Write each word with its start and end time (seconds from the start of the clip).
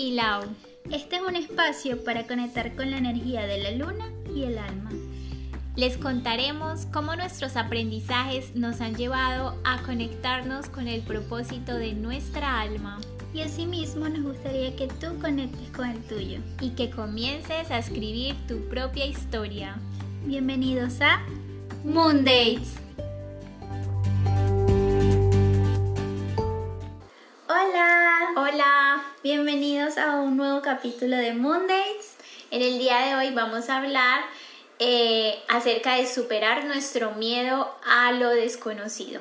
y 0.00 0.12
Lau. 0.12 0.44
Este 0.90 1.16
es 1.16 1.22
un 1.22 1.36
espacio 1.36 2.02
para 2.04 2.26
conectar 2.26 2.74
con 2.74 2.90
la 2.90 2.96
energía 2.96 3.46
de 3.46 3.58
la 3.58 3.70
luna 3.72 4.10
y 4.34 4.44
el 4.44 4.56
alma. 4.56 4.90
Les 5.76 5.98
contaremos 5.98 6.86
cómo 6.86 7.14
nuestros 7.16 7.56
aprendizajes 7.56 8.54
nos 8.56 8.80
han 8.80 8.94
llevado 8.94 9.60
a 9.62 9.82
conectarnos 9.82 10.70
con 10.70 10.88
el 10.88 11.02
propósito 11.02 11.74
de 11.74 11.92
nuestra 11.92 12.62
alma. 12.62 12.98
Y 13.34 13.42
asimismo 13.42 14.08
nos 14.08 14.22
gustaría 14.22 14.74
que 14.74 14.88
tú 14.88 15.18
conectes 15.20 15.70
con 15.76 15.90
el 15.90 16.00
tuyo. 16.04 16.38
Y 16.60 16.70
que 16.70 16.90
comiences 16.90 17.70
a 17.70 17.78
escribir 17.78 18.34
tu 18.48 18.68
propia 18.68 19.04
historia. 19.04 19.76
Bienvenidos 20.24 21.00
a. 21.02 21.20
Hola. 21.84 22.79
Bienvenidos 29.22 29.98
a 29.98 30.18
un 30.18 30.38
nuevo 30.38 30.62
capítulo 30.62 31.14
de 31.14 31.34
Mondays. 31.34 32.14
En 32.50 32.62
el 32.62 32.78
día 32.78 33.00
de 33.00 33.14
hoy 33.16 33.34
vamos 33.34 33.68
a 33.68 33.76
hablar 33.76 34.22
eh, 34.78 35.34
acerca 35.46 35.96
de 35.96 36.06
superar 36.06 36.64
nuestro 36.64 37.10
miedo 37.12 37.70
a 37.84 38.12
lo 38.12 38.30
desconocido. 38.30 39.20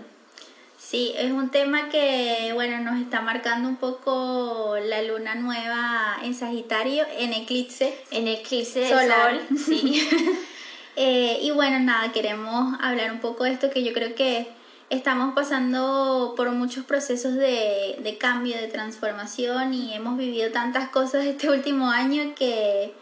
Sí, 0.78 1.14
es 1.18 1.34
un 1.34 1.50
tema 1.50 1.90
que, 1.90 2.52
bueno, 2.54 2.80
nos 2.80 3.02
está 3.02 3.20
marcando 3.20 3.68
un 3.68 3.76
poco 3.76 4.78
la 4.82 5.02
luna 5.02 5.36
nueva 5.36 6.18
en 6.24 6.34
Sagitario, 6.34 7.06
en 7.18 7.34
eclipse. 7.34 7.94
En 8.12 8.30
eclipse 8.30 8.80
de 8.80 8.90
solar. 8.90 9.42
Sol, 9.50 9.58
sí. 9.58 10.10
Eh, 11.02 11.40
y 11.44 11.52
bueno, 11.52 11.80
nada, 11.80 12.12
queremos 12.12 12.78
hablar 12.82 13.14
un 13.14 13.22
poco 13.22 13.46
de 13.46 13.52
esto 13.52 13.70
que 13.70 13.86
yo 13.86 13.94
creo 13.94 14.16
que 14.16 14.50
estamos 14.90 15.36
pasando 15.36 16.34
por 16.36 16.50
muchos 16.52 16.86
procesos 16.86 17.36
de, 17.36 17.98
de 18.00 18.18
cambio, 18.18 18.58
de 18.58 18.68
transformación 18.68 19.74
y 19.74 19.94
hemos 19.94 20.18
vivido 20.18 20.52
tantas 20.52 20.90
cosas 20.90 21.26
este 21.26 21.50
último 21.52 21.90
año 21.90 22.34
que 22.36 22.94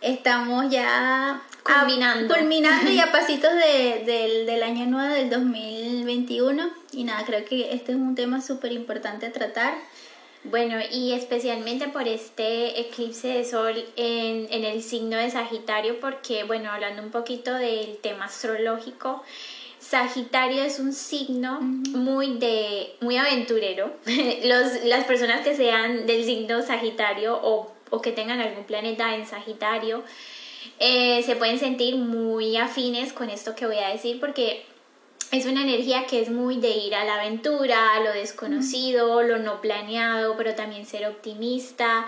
estamos 0.00 0.70
ya 0.70 1.42
culminando, 1.62 2.32
culminando 2.32 2.90
y 2.90 3.00
a 3.00 3.10
pasitos 3.12 3.52
de, 3.54 4.44
del, 4.46 4.62
año 4.62 4.86
nuevo 4.86 5.12
del 5.12 5.30
2021 5.30 6.70
y 6.92 7.04
nada, 7.04 7.24
creo 7.24 7.44
que 7.44 7.72
este 7.72 7.92
es 7.92 7.98
un 7.98 8.14
tema 8.14 8.40
súper 8.40 8.72
importante 8.72 9.26
a 9.26 9.32
tratar. 9.32 9.74
Bueno, 10.44 10.78
y 10.92 11.12
especialmente 11.12 11.88
por 11.88 12.06
este 12.06 12.80
eclipse 12.80 13.26
de 13.26 13.44
sol 13.44 13.84
en, 13.96 14.46
en 14.52 14.64
el 14.64 14.80
signo 14.80 15.16
de 15.16 15.28
Sagitario, 15.28 15.98
porque 15.98 16.44
bueno, 16.44 16.70
hablando 16.70 17.02
un 17.02 17.10
poquito 17.10 17.52
del 17.52 17.96
tema 17.96 18.26
astrológico, 18.26 19.24
Sagitario 19.88 20.62
es 20.62 20.80
un 20.80 20.92
signo 20.92 21.60
muy 21.60 22.38
de 22.38 22.96
muy 23.00 23.16
aventurero. 23.16 23.92
Los, 24.44 24.84
las 24.84 25.04
personas 25.04 25.42
que 25.42 25.54
sean 25.54 26.06
del 26.06 26.24
signo 26.24 26.62
Sagitario 26.62 27.38
o, 27.40 27.72
o 27.90 28.00
que 28.00 28.12
tengan 28.12 28.40
algún 28.40 28.64
planeta 28.64 29.14
en 29.14 29.26
Sagitario 29.26 30.02
eh, 30.78 31.22
se 31.22 31.36
pueden 31.36 31.58
sentir 31.58 31.96
muy 31.96 32.56
afines 32.56 33.12
con 33.12 33.30
esto 33.30 33.54
que 33.54 33.66
voy 33.66 33.78
a 33.78 33.88
decir 33.88 34.18
porque 34.18 34.64
es 35.30 35.46
una 35.46 35.62
energía 35.62 36.06
que 36.06 36.20
es 36.20 36.30
muy 36.30 36.58
de 36.58 36.70
ir 36.70 36.94
a 36.94 37.04
la 37.04 37.16
aventura, 37.16 37.94
a 37.94 38.00
lo 38.00 38.12
desconocido, 38.12 39.22
lo 39.22 39.38
no 39.38 39.60
planeado, 39.60 40.36
pero 40.36 40.54
también 40.54 40.84
ser 40.86 41.06
optimista, 41.06 42.06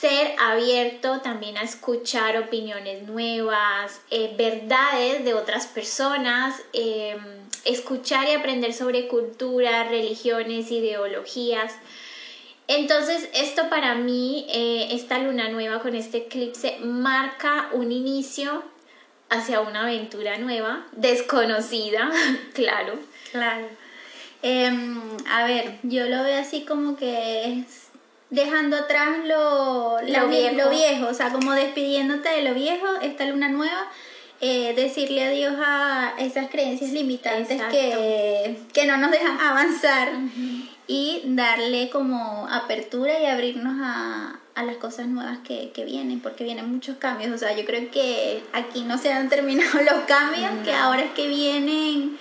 ser 0.00 0.34
abierto 0.38 1.20
también 1.20 1.56
a 1.56 1.62
escuchar 1.62 2.36
opiniones 2.36 3.04
nuevas, 3.04 4.00
eh, 4.10 4.34
verdades 4.36 5.24
de 5.24 5.34
otras 5.34 5.66
personas, 5.66 6.60
em, 6.72 7.18
escuchar 7.64 8.28
y 8.28 8.32
aprender 8.32 8.74
sobre 8.74 9.08
cultura, 9.08 9.84
religiones, 9.84 10.70
ideologías. 10.70 11.72
Entonces, 12.66 13.28
esto 13.34 13.68
para 13.68 13.94
mí, 13.94 14.46
eh, 14.50 14.88
esta 14.92 15.18
luna 15.18 15.48
nueva 15.48 15.80
con 15.80 15.94
este 15.94 16.18
eclipse, 16.18 16.78
marca 16.80 17.68
un 17.72 17.92
inicio 17.92 18.62
hacia 19.30 19.60
una 19.60 19.82
aventura 19.82 20.38
nueva, 20.38 20.86
desconocida, 20.92 22.10
claro. 22.54 22.98
Claro. 23.32 23.68
Em, 24.42 25.00
a 25.30 25.44
ver, 25.46 25.78
yo 25.82 26.06
lo 26.08 26.22
veo 26.22 26.38
así 26.40 26.64
como 26.64 26.96
que 26.96 27.64
dejando 28.34 28.76
atrás 28.76 29.08
lo, 29.24 29.98
lo, 30.02 30.28
viejo. 30.28 31.06
o 31.08 31.14
sea, 31.14 31.30
como 31.30 31.52
despidiéndote 31.52 32.28
de 32.28 32.42
lo 32.42 32.54
viejo, 32.54 32.86
esta 33.02 33.24
luna 33.26 33.48
nueva, 33.48 33.88
eh, 34.40 34.74
decirle 34.74 35.24
adiós 35.24 35.54
a 35.64 36.14
esas 36.18 36.50
creencias 36.50 36.92
limitantes 36.92 37.62
que, 37.70 38.58
que, 38.72 38.86
no 38.86 38.96
nos 38.96 39.10
dejan 39.10 39.40
avanzar 39.40 40.08
y 40.86 41.22
darle 41.24 41.88
como 41.90 42.46
apertura 42.50 43.20
y 43.20 43.26
abrirnos 43.26 43.74
a, 43.80 44.40
a 44.54 44.62
las 44.64 44.76
cosas 44.76 45.06
nuevas 45.06 45.38
que, 45.38 45.70
que, 45.72 45.84
vienen, 45.84 46.20
porque 46.20 46.44
vienen 46.44 46.70
muchos 46.70 46.96
cambios, 46.96 47.32
o 47.32 47.38
sea, 47.38 47.56
yo 47.56 47.64
creo 47.64 47.90
que 47.90 48.42
aquí 48.52 48.82
no 48.82 48.98
se 48.98 49.12
han 49.12 49.28
terminado 49.28 49.80
los 49.90 50.04
cambios, 50.06 50.50
que 50.64 50.74
ahora 50.74 51.02
es 51.02 51.10
que 51.12 51.28
vienen 51.28 52.18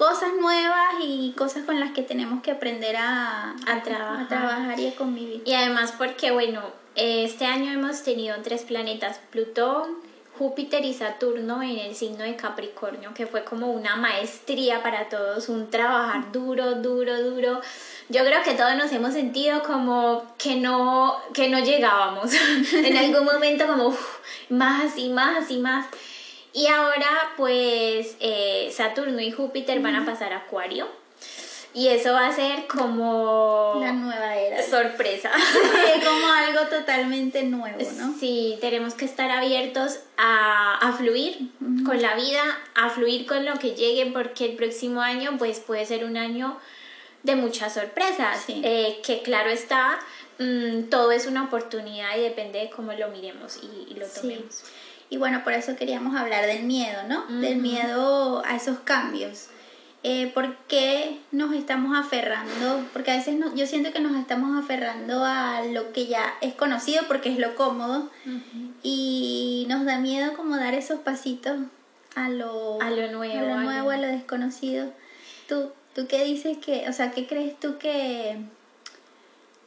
cosas 0.00 0.30
nuevas 0.40 0.94
y 1.02 1.34
cosas 1.36 1.64
con 1.64 1.78
las 1.78 1.90
que 1.90 2.00
tenemos 2.00 2.42
que 2.42 2.52
aprender 2.52 2.96
a, 2.96 3.54
a, 3.66 3.82
trabajar. 3.82 4.22
a 4.22 4.28
trabajar 4.28 4.80
y 4.80 4.88
a 4.88 4.96
convivir. 4.96 5.42
Y 5.44 5.52
además 5.52 5.92
porque, 5.98 6.30
bueno, 6.30 6.62
este 6.94 7.44
año 7.44 7.70
hemos 7.70 8.02
tenido 8.02 8.34
tres 8.42 8.62
planetas, 8.62 9.20
Plutón, 9.30 9.98
Júpiter 10.38 10.86
y 10.86 10.94
Saturno 10.94 11.62
en 11.62 11.78
el 11.78 11.94
signo 11.94 12.24
de 12.24 12.34
Capricornio, 12.34 13.12
que 13.12 13.26
fue 13.26 13.44
como 13.44 13.72
una 13.72 13.96
maestría 13.96 14.82
para 14.82 15.10
todos, 15.10 15.50
un 15.50 15.68
trabajar 15.68 16.32
duro, 16.32 16.76
duro, 16.76 17.22
duro. 17.22 17.60
Yo 18.08 18.24
creo 18.24 18.42
que 18.42 18.54
todos 18.54 18.74
nos 18.76 18.90
hemos 18.92 19.12
sentido 19.12 19.62
como 19.62 20.34
que 20.38 20.56
no, 20.56 21.14
que 21.34 21.50
no 21.50 21.58
llegábamos. 21.58 22.30
en 22.72 22.96
algún 22.96 23.26
momento 23.26 23.66
como 23.66 23.94
más 24.48 24.96
y 24.96 25.10
más 25.10 25.50
y 25.50 25.58
más. 25.58 25.84
Y 26.52 26.66
ahora 26.66 27.32
pues 27.36 28.16
eh, 28.20 28.70
Saturno 28.72 29.20
y 29.20 29.30
Júpiter 29.30 29.80
van 29.80 29.96
a 29.96 30.04
pasar 30.04 30.32
a 30.32 30.38
Acuario. 30.38 30.88
Y 31.72 31.86
eso 31.86 32.12
va 32.12 32.26
a 32.26 32.32
ser 32.32 32.66
como... 32.66 33.78
La 33.80 33.92
nueva 33.92 34.36
era. 34.36 34.60
Sorpresa. 34.60 35.30
como 36.04 36.32
algo 36.32 36.62
totalmente 36.68 37.44
nuevo, 37.44 37.78
¿no? 37.96 38.12
Sí, 38.18 38.58
tenemos 38.60 38.94
que 38.94 39.04
estar 39.04 39.30
abiertos 39.30 40.00
a, 40.16 40.78
a 40.78 40.92
fluir 40.94 41.50
con 41.86 42.02
la 42.02 42.16
vida, 42.16 42.42
a 42.74 42.90
fluir 42.90 43.24
con 43.24 43.44
lo 43.44 43.54
que 43.54 43.76
llegue, 43.76 44.10
porque 44.10 44.46
el 44.46 44.56
próximo 44.56 45.00
año 45.00 45.36
pues 45.38 45.60
puede 45.60 45.86
ser 45.86 46.04
un 46.04 46.16
año 46.16 46.58
de 47.22 47.36
muchas 47.36 47.74
sorpresas. 47.74 48.44
Eh, 48.48 49.00
que 49.04 49.22
claro 49.22 49.50
está, 49.50 49.98
mm, 50.38 50.84
todo 50.84 51.12
es 51.12 51.26
una 51.26 51.44
oportunidad 51.44 52.16
y 52.16 52.20
depende 52.22 52.60
de 52.60 52.70
cómo 52.70 52.92
lo 52.92 53.08
miremos 53.08 53.58
y, 53.62 53.94
lo 53.94 54.06
tomemos. 54.06 54.62
Y 55.10 55.16
bueno, 55.16 55.42
por 55.42 55.52
eso 55.52 55.74
queríamos 55.76 56.16
hablar 56.16 56.46
del 56.46 56.62
miedo, 56.62 57.02
¿no? 57.08 57.26
Del 57.26 57.56
miedo 57.56 58.44
a 58.46 58.54
esos 58.54 58.78
cambios. 58.78 59.48
Eh, 60.02 60.30
¿Por 60.32 60.56
qué 60.66 61.18
nos 61.30 61.52
estamos 61.52 61.98
aferrando? 61.98 62.86
Porque 62.92 63.10
a 63.10 63.16
veces 63.16 63.36
yo 63.54 63.66
siento 63.66 63.92
que 63.92 64.00
nos 64.00 64.16
estamos 64.16 64.56
aferrando 64.56 65.24
a 65.24 65.62
lo 65.66 65.92
que 65.92 66.06
ya 66.06 66.34
es 66.40 66.54
conocido 66.54 67.02
porque 67.06 67.30
es 67.30 67.38
lo 67.38 67.54
cómodo 67.54 68.08
y 68.82 69.66
nos 69.68 69.84
da 69.84 69.98
miedo 69.98 70.34
como 70.36 70.56
dar 70.56 70.72
esos 70.72 71.00
pasitos 71.00 71.58
a 72.14 72.28
lo, 72.30 72.80
a 72.80 72.90
lo 72.90 73.12
nuevo, 73.12 73.52
a 73.52 73.56
lo, 73.56 73.60
nuevo, 73.60 73.90
a 73.90 73.96
lo 73.98 74.06
desconocido. 74.06 74.90
¿Tú, 75.48 75.70
¿Tú 75.94 76.06
qué 76.06 76.24
dices 76.24 76.56
que, 76.58 76.88
o 76.88 76.92
sea, 76.92 77.10
qué 77.10 77.26
crees 77.26 77.58
tú 77.60 77.76
que, 77.76 78.38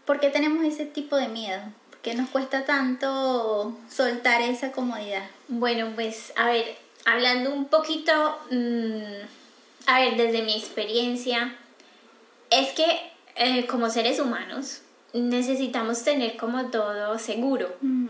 por 0.05 0.19
qué 0.19 0.29
tenemos 0.29 0.63
ese 0.65 0.85
tipo 0.85 1.15
de 1.15 1.27
miedo? 1.27 1.61
¿Qué 2.03 2.15
nos 2.15 2.29
cuesta 2.29 2.65
tanto 2.65 3.77
soltar 3.89 4.41
esa 4.41 4.73
comodidad? 4.73 5.23
Bueno, 5.47 5.93
pues 5.95 6.33
a 6.35 6.47
ver, 6.47 6.75
hablando 7.05 7.53
un 7.53 7.65
poquito, 7.65 8.11
mm, 8.51 9.87
a 9.87 9.99
ver, 10.01 10.17
desde 10.17 10.41
mi 10.41 10.53
experiencia, 10.53 11.55
es 12.50 12.73
que 12.73 12.85
eh, 13.38 13.65
como 13.67 13.89
seres 13.89 14.19
humanos 14.19 14.81
necesitamos 15.13 16.03
tener 16.03 16.35
como 16.35 16.65
todo 16.71 17.17
seguro. 17.19 17.73
Mm. 17.79 18.07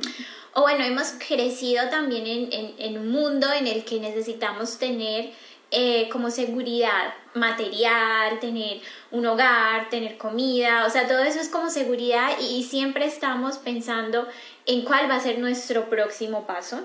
O 0.55 0.61
bueno, 0.61 0.83
hemos 0.83 1.11
crecido 1.27 1.87
también 1.89 2.25
en, 2.25 2.73
en 2.79 2.97
un 2.97 3.11
mundo 3.11 3.53
en 3.53 3.67
el 3.67 3.85
que 3.85 3.99
necesitamos 3.99 4.79
tener 4.79 5.31
eh, 5.75 6.07
como 6.11 6.29
seguridad 6.29 7.15
material, 7.33 8.39
tener 8.39 8.81
un 9.09 9.25
hogar, 9.25 9.89
tener 9.89 10.19
comida, 10.19 10.85
o 10.85 10.89
sea, 10.91 11.07
todo 11.07 11.23
eso 11.23 11.39
es 11.39 11.49
como 11.49 11.71
seguridad 11.71 12.29
y, 12.39 12.63
siempre 12.63 13.07
estamos 13.07 13.57
pensando 13.57 14.27
en 14.67 14.83
cuál 14.83 15.09
va 15.09 15.15
a 15.15 15.19
ser 15.19 15.39
nuestro 15.39 15.89
próximo 15.89 16.45
paso. 16.45 16.81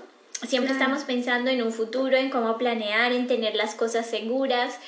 Siempre 0.46 0.72
estamos 0.72 1.02
pensando 1.02 1.50
en 1.50 1.62
un 1.62 1.70
futuro, 1.70 2.16
en 2.16 2.30
cómo 2.30 2.56
planear, 2.56 3.12
en 3.12 3.26
tener 3.26 3.56
las 3.56 3.74
cosas 3.74 4.06
seguras 4.06 4.78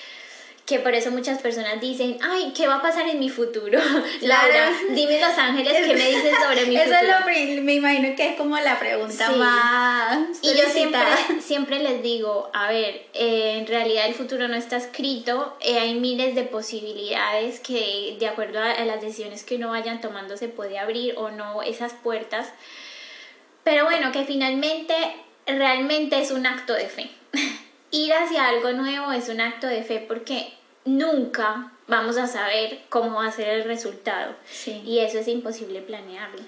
que 0.66 0.78
por 0.78 0.94
eso 0.94 1.10
muchas 1.10 1.40
personas 1.40 1.80
dicen, 1.80 2.18
ay, 2.22 2.52
¿qué 2.56 2.68
va 2.68 2.76
a 2.76 2.82
pasar 2.82 3.08
en 3.08 3.18
mi 3.18 3.28
futuro? 3.28 3.80
Laura, 4.20 4.72
dime 4.90 5.20
Los 5.20 5.36
Ángeles, 5.36 5.86
¿qué 5.86 5.94
me 5.94 6.08
dices 6.08 6.32
sobre 6.40 6.66
mi 6.66 6.76
futuro? 6.76 6.96
Eso 6.96 7.04
es 7.04 7.56
lo, 7.56 7.62
me 7.62 7.74
imagino 7.74 8.14
que 8.14 8.28
es 8.30 8.36
como 8.36 8.58
la 8.58 8.78
pregunta 8.78 9.30
más... 9.32 10.38
Y 10.42 10.56
yo 10.56 10.68
siempre, 10.68 11.00
siempre 11.40 11.80
les 11.80 12.02
digo, 12.02 12.50
a 12.52 12.68
ver, 12.68 13.06
eh, 13.14 13.56
en 13.58 13.66
realidad 13.66 14.06
el 14.06 14.14
futuro 14.14 14.46
no 14.46 14.54
está 14.54 14.76
escrito, 14.76 15.56
eh, 15.60 15.78
hay 15.78 15.94
miles 15.94 16.34
de 16.34 16.44
posibilidades 16.44 17.60
que 17.60 18.16
de 18.18 18.28
acuerdo 18.28 18.60
a, 18.60 18.70
a 18.70 18.84
las 18.84 19.00
decisiones 19.00 19.42
que 19.42 19.56
uno 19.56 19.70
vayan 19.70 20.00
tomando 20.00 20.36
se 20.36 20.48
puede 20.48 20.78
abrir 20.78 21.14
o 21.16 21.30
no 21.30 21.62
esas 21.62 21.92
puertas, 21.94 22.48
pero 23.64 23.84
bueno, 23.84 24.12
que 24.12 24.24
finalmente 24.24 24.94
realmente 25.46 26.20
es 26.20 26.30
un 26.30 26.46
acto 26.46 26.74
de 26.74 26.86
fe. 26.86 27.10
Ir 27.90 28.12
hacia 28.12 28.48
algo 28.48 28.72
nuevo 28.72 29.12
es 29.12 29.28
un 29.28 29.40
acto 29.40 29.66
de 29.66 29.82
fe 29.82 30.04
porque 30.06 30.52
nunca 30.84 31.72
vamos 31.88 32.16
a 32.16 32.26
saber 32.26 32.80
cómo 32.88 33.16
va 33.16 33.26
a 33.26 33.32
ser 33.32 33.48
el 33.48 33.64
resultado. 33.64 34.34
Y 34.66 35.00
eso 35.00 35.18
es 35.18 35.28
imposible 35.28 35.82
planearlo. 35.82 36.42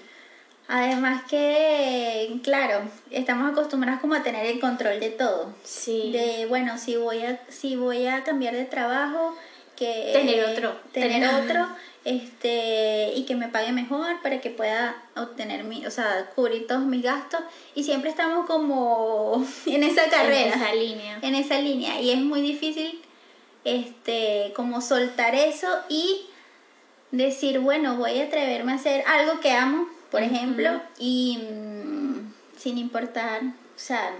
Además 0.67 1.23
que, 1.29 2.39
claro, 2.41 2.81
estamos 3.11 3.51
acostumbrados 3.51 3.99
como 3.99 4.15
a 4.15 4.23
tener 4.23 4.45
el 4.45 4.59
control 4.61 4.99
de 4.99 5.09
todo. 5.09 5.53
Sí. 5.63 6.11
De, 6.13 6.45
bueno, 6.47 6.77
si 6.77 6.95
voy 6.95 7.23
a, 7.25 7.41
si 7.49 7.75
voy 7.75 8.07
a 8.07 8.23
cambiar 8.23 8.55
de 8.55 8.63
trabajo, 8.63 9.35
que... 9.75 10.11
Tener 10.13 10.45
otro. 10.45 10.75
Tener, 10.91 11.27
otro, 11.33 11.67
este, 12.05 13.13
y 13.15 13.23
que 13.25 13.35
me 13.35 13.47
pague 13.47 13.71
mejor 13.71 14.21
para 14.21 14.41
que 14.41 14.49
pueda 14.49 14.95
obtener 15.15 15.63
mi, 15.63 15.85
o 15.85 15.91
sea, 15.91 16.29
cubrir 16.35 16.67
todos 16.67 16.83
mis 16.83 17.03
gastos. 17.03 17.41
Y 17.75 17.83
siempre 17.83 18.09
estamos 18.09 18.45
como 18.45 19.45
en 19.65 19.83
esa 19.83 20.09
carrera. 20.09 20.53
En 20.53 20.61
esa 20.61 20.75
línea. 20.75 21.19
En 21.21 21.35
esa 21.35 21.59
línea. 21.59 22.01
Y 22.01 22.11
es 22.11 22.19
muy 22.19 22.41
difícil 22.41 23.01
este, 23.63 24.51
como 24.55 24.81
soltar 24.81 25.35
eso 25.35 25.67
y 25.89 26.25
decir, 27.11 27.59
bueno, 27.59 27.97
voy 27.97 28.19
a 28.19 28.25
atreverme 28.25 28.73
a 28.73 28.75
hacer 28.75 29.03
algo 29.07 29.39
que 29.39 29.51
amo, 29.51 29.87
por 30.11 30.23
ejemplo, 30.23 30.81
y 30.97 31.37
mm, 31.37 32.33
sin 32.57 32.77
importar, 32.77 33.41
o 33.43 33.79
sea, 33.79 34.13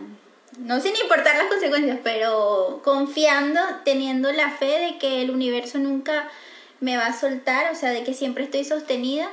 no 0.60 0.80
sin 0.80 0.96
importar 0.96 1.36
las 1.38 1.48
consecuencias, 1.48 2.00
pero 2.04 2.82
confiando, 2.84 3.60
teniendo 3.84 4.32
la 4.32 4.52
fe 4.52 4.80
de 4.80 4.98
que 4.98 5.22
el 5.22 5.32
universo 5.32 5.80
nunca 5.80 6.30
me 6.80 6.98
va 6.98 7.08
a 7.08 7.20
soltar, 7.20 7.72
o 7.72 7.76
sea, 7.76 7.92
de 7.92 8.04
que 8.04 8.14
siempre 8.14 8.44
estoy 8.44 8.66
sostenida. 8.66 9.30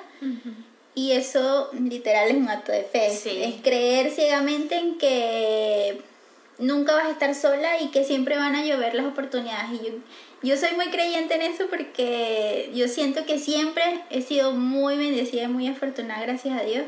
Y 0.94 1.12
eso 1.12 1.70
literal 1.72 2.28
es 2.28 2.36
un 2.36 2.48
acto 2.48 2.72
de 2.72 2.82
fe. 2.82 3.08
Es 3.08 3.62
creer 3.62 4.10
ciegamente 4.10 4.76
en 4.76 4.98
que 4.98 6.00
nunca 6.58 6.94
vas 6.94 7.06
a 7.06 7.10
estar 7.10 7.34
sola 7.34 7.80
y 7.80 7.88
que 7.88 8.04
siempre 8.04 8.36
van 8.36 8.54
a 8.54 8.64
llover 8.64 8.94
las 8.94 9.06
oportunidades. 9.06 9.80
Y 9.80 9.86
yo, 9.86 9.92
yo 10.42 10.56
soy 10.56 10.76
muy 10.76 10.88
creyente 10.90 11.34
en 11.34 11.42
eso 11.42 11.66
porque 11.68 12.70
yo 12.74 12.88
siento 12.88 13.24
que 13.26 13.38
siempre 13.38 14.00
he 14.10 14.22
sido 14.22 14.52
muy 14.52 14.96
bendecida 14.96 15.44
y 15.44 15.48
muy 15.48 15.68
afortunada, 15.68 16.22
gracias 16.22 16.58
a 16.58 16.64
Dios. 16.64 16.84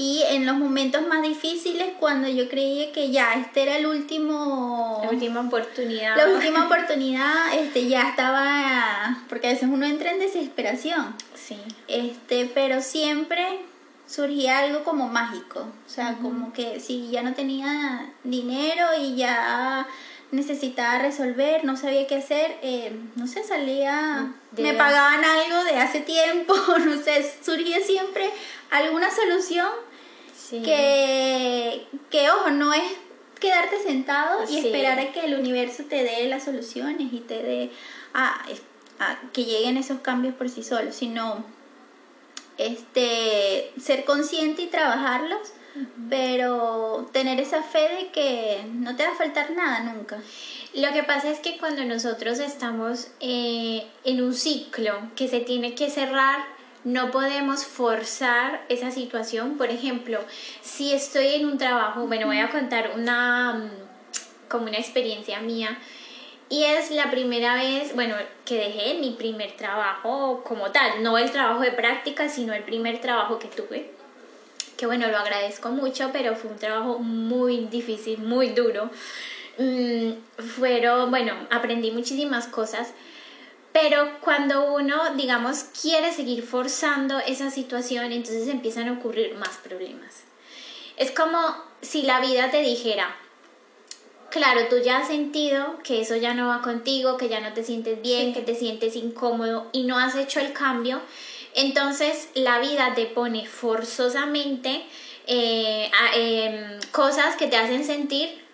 Y 0.00 0.22
en 0.28 0.46
los 0.46 0.56
momentos 0.56 1.04
más 1.08 1.22
difíciles, 1.22 1.88
cuando 1.98 2.28
yo 2.28 2.48
creía 2.48 2.92
que 2.92 3.10
ya 3.10 3.34
este 3.34 3.62
era 3.62 3.78
el 3.78 3.86
último... 3.86 5.00
La 5.02 5.10
última 5.10 5.40
oportunidad. 5.40 6.16
La 6.16 6.28
última 6.28 6.66
oportunidad, 6.66 7.52
este, 7.52 7.88
ya 7.88 8.08
estaba... 8.08 9.18
Porque 9.28 9.48
a 9.48 9.50
veces 9.50 9.68
uno 9.68 9.84
entra 9.84 10.12
en 10.12 10.20
desesperación. 10.20 11.16
Sí. 11.34 11.58
Este, 11.88 12.48
pero 12.54 12.80
siempre 12.80 13.58
surgía 14.06 14.60
algo 14.60 14.84
como 14.84 15.08
mágico. 15.08 15.66
O 15.86 15.90
sea, 15.90 16.16
como 16.22 16.52
que 16.52 16.78
si 16.78 17.10
ya 17.10 17.24
no 17.24 17.34
tenía 17.34 18.08
dinero 18.22 18.86
y 19.00 19.16
ya 19.16 19.84
necesitaba 20.30 21.00
resolver, 21.00 21.64
no 21.64 21.76
sabía 21.76 22.06
qué 22.06 22.16
hacer, 22.16 22.56
eh, 22.62 22.92
no 23.16 23.26
sé, 23.26 23.42
salía, 23.42 24.32
me 24.56 24.74
pagaban 24.74 25.24
algo 25.24 25.64
de 25.64 25.76
hace 25.78 26.00
tiempo, 26.00 26.54
no 26.84 27.02
sé, 27.02 27.34
surgía 27.42 27.80
siempre 27.80 28.30
alguna 28.70 29.10
solución 29.10 29.68
que, 30.50 31.86
que, 32.10 32.30
ojo, 32.30 32.50
no 32.50 32.72
es 32.72 32.82
quedarte 33.38 33.82
sentado 33.82 34.44
y 34.50 34.58
esperar 34.58 34.98
a 34.98 35.12
que 35.12 35.20
el 35.20 35.38
universo 35.38 35.84
te 35.84 36.02
dé 36.02 36.26
las 36.26 36.44
soluciones 36.44 37.12
y 37.12 37.20
te 37.20 37.42
dé 37.42 37.70
a, 38.14 38.42
a 38.98 39.18
que 39.32 39.44
lleguen 39.44 39.76
esos 39.76 40.00
cambios 40.00 40.34
por 40.34 40.48
sí 40.48 40.62
solos, 40.62 40.96
sino 40.96 41.44
este, 42.58 43.72
ser 43.80 44.04
consciente 44.04 44.62
y 44.62 44.66
trabajarlos, 44.66 45.52
pero 46.10 47.08
tener 47.12 47.38
esa 47.38 47.62
fe 47.62 47.88
de 47.88 48.08
que 48.08 48.64
no 48.72 48.96
te 48.96 49.04
va 49.04 49.12
a 49.12 49.14
faltar 49.14 49.52
nada 49.52 49.80
nunca. 49.80 50.18
Lo 50.74 50.92
que 50.92 51.04
pasa 51.04 51.30
es 51.30 51.38
que 51.38 51.56
cuando 51.58 51.84
nosotros 51.84 52.40
estamos 52.40 53.08
eh, 53.20 53.86
en 54.04 54.22
un 54.22 54.34
ciclo 54.34 54.92
que 55.14 55.28
se 55.28 55.40
tiene 55.40 55.74
que 55.76 55.88
cerrar, 55.88 56.57
no 56.84 57.10
podemos 57.10 57.64
forzar 57.64 58.64
esa 58.68 58.90
situación. 58.90 59.56
Por 59.56 59.70
ejemplo, 59.70 60.20
si 60.62 60.92
estoy 60.92 61.34
en 61.34 61.46
un 61.46 61.58
trabajo, 61.58 62.06
bueno, 62.06 62.26
voy 62.26 62.38
a 62.38 62.50
contar 62.50 62.92
una 62.96 63.54
mm, 63.54 64.48
como 64.48 64.64
una 64.66 64.78
experiencia 64.78 65.40
mía 65.40 65.78
y 66.50 66.64
es 66.64 66.90
la 66.90 67.10
primera 67.10 67.54
vez, 67.56 67.94
bueno, 67.94 68.14
que 68.46 68.56
dejé 68.56 68.94
mi 68.98 69.10
primer 69.10 69.52
trabajo 69.52 70.42
como 70.44 70.70
tal, 70.70 71.02
no 71.02 71.18
el 71.18 71.30
trabajo 71.30 71.60
de 71.60 71.72
práctica, 71.72 72.28
sino 72.28 72.54
el 72.54 72.62
primer 72.62 73.00
trabajo 73.00 73.38
que 73.38 73.48
tuve. 73.48 73.90
Que 74.78 74.86
bueno, 74.86 75.08
lo 75.08 75.18
agradezco 75.18 75.70
mucho, 75.70 76.10
pero 76.12 76.36
fue 76.36 76.50
un 76.50 76.58
trabajo 76.58 77.00
muy 77.00 77.66
difícil, 77.66 78.20
muy 78.20 78.50
duro. 78.50 78.90
Mm, 79.58 80.12
fueron, 80.56 81.10
bueno, 81.10 81.34
aprendí 81.50 81.90
muchísimas 81.90 82.46
cosas, 82.46 82.94
pero 83.80 84.18
cuando 84.20 84.72
uno, 84.74 85.14
digamos, 85.14 85.64
quiere 85.80 86.12
seguir 86.12 86.42
forzando 86.42 87.18
esa 87.20 87.50
situación, 87.50 88.12
entonces 88.12 88.48
empiezan 88.48 88.88
a 88.88 88.92
ocurrir 88.92 89.34
más 89.34 89.56
problemas. 89.62 90.22
Es 90.96 91.12
como 91.12 91.38
si 91.80 92.02
la 92.02 92.20
vida 92.20 92.50
te 92.50 92.60
dijera, 92.60 93.14
claro, 94.30 94.62
tú 94.68 94.76
ya 94.84 94.98
has 94.98 95.08
sentido 95.08 95.78
que 95.84 96.00
eso 96.00 96.16
ya 96.16 96.34
no 96.34 96.48
va 96.48 96.60
contigo, 96.62 97.16
que 97.16 97.28
ya 97.28 97.40
no 97.40 97.52
te 97.52 97.62
sientes 97.62 98.02
bien, 98.02 98.34
que 98.34 98.40
te 98.40 98.54
sientes 98.56 98.96
incómodo 98.96 99.68
y 99.72 99.84
no 99.84 99.98
has 99.98 100.16
hecho 100.16 100.40
el 100.40 100.52
cambio, 100.52 101.00
entonces 101.54 102.30
la 102.34 102.58
vida 102.58 102.94
te 102.94 103.06
pone 103.06 103.46
forzosamente 103.46 104.84
eh, 105.26 105.90
em, 106.14 106.80
cosas 106.90 107.36
que 107.36 107.46
te 107.46 107.56
hacen 107.56 107.84
sentir 107.84 108.44